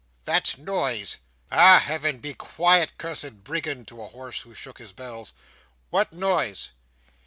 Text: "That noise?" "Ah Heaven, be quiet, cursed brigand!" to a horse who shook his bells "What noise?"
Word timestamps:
"That 0.25 0.57
noise?" 0.57 1.19
"Ah 1.51 1.77
Heaven, 1.77 2.17
be 2.17 2.33
quiet, 2.33 2.97
cursed 2.97 3.43
brigand!" 3.43 3.87
to 3.89 4.01
a 4.01 4.07
horse 4.07 4.39
who 4.41 4.55
shook 4.55 4.79
his 4.79 4.93
bells 4.93 5.31
"What 5.91 6.11
noise?" 6.11 6.71